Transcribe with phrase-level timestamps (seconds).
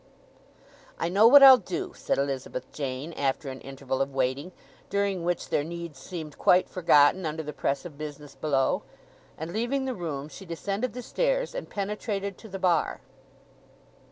[0.97, 4.51] "I know what I'll do," said Elizabeth Jane after an interval of waiting,
[4.89, 8.81] during which their needs seemed quite forgotten under the press of business below.
[9.37, 13.01] And leaving the room, she descended the stairs and penetrated to the bar.